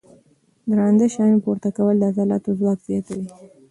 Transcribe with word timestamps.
درانده 0.69 1.05
شیان 1.13 1.35
پورته 1.43 1.69
کول 1.77 1.95
د 1.99 2.03
عضلاتو 2.09 2.49
ځواک 2.59 2.79
زیاتوي. 2.87 3.27